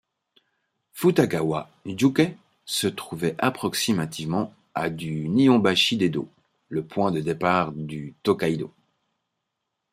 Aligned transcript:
Futagawa-juku 0.93 2.35
se 2.65 2.87
trouvait 2.87 3.35
approximativement 3.37 4.51
à 4.73 4.89
du 4.89 5.29
Nihonbashi 5.29 5.95
d'Edo, 5.95 6.27
le 6.69 6.83
point 6.83 7.11
de 7.11 7.21
départ 7.21 7.71
du 7.71 8.15
Tōkaidō. 8.25 8.71